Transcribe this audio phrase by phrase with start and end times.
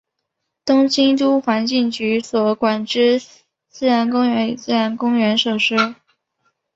[0.65, 3.21] 东京都环境局所管之
[3.69, 5.75] 自然公园与自然公园设施。